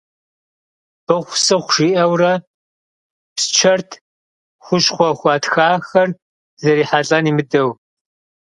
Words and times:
Быхьу-сыхьу 1.05 1.71
жиӏэурэ 1.73 2.33
псчэрт, 3.35 3.91
хущхъуэ 4.63 5.09
хуатхахэр 5.19 6.09
зрихьэлӏэн 6.61 7.25
имыдэу. 7.29 7.69